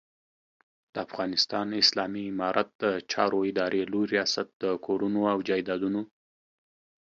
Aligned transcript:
د 0.93 0.95
افغانستان 1.07 1.67
اسلامي 1.83 2.23
امارت 2.33 2.67
د 2.83 2.85
چارو 3.11 3.39
ادارې 3.49 3.81
لوی 3.91 4.05
رياست 4.13 4.47
د 4.63 4.65
کورونو 4.85 5.21
او 5.33 5.37
جایدادونو 5.49 6.01